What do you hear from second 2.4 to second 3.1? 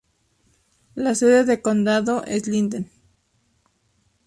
Linden.